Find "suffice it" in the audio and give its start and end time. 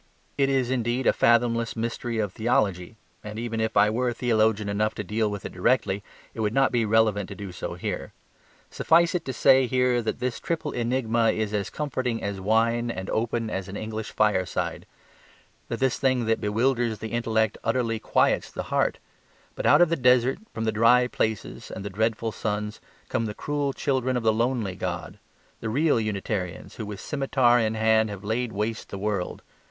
8.71-9.23